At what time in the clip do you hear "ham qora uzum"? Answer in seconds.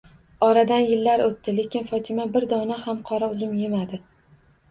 2.87-3.51